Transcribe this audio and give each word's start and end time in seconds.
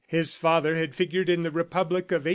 His 0.07 0.35
father 0.35 0.77
had 0.77 0.95
figured 0.95 1.29
in 1.29 1.43
the 1.43 1.51
Republic 1.51 2.05
of 2.05 2.25
1848. 2.25 2.29